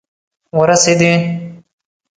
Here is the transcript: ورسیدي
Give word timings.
ورسیدي 0.59 1.11